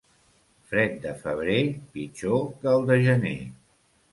Fred 0.69 0.95
de 1.03 1.11
febrer, 1.25 1.59
pitjor 1.99 2.43
que 2.65 2.73
el 2.75 2.89
de 2.91 2.99
gener. 3.11 3.39